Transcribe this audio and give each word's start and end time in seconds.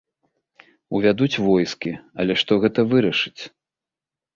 Увядуць 0.99 1.41
войскі, 1.49 1.95
але 2.19 2.33
што 2.43 2.51
гэта 2.67 2.79
вырашыць? 2.97 3.41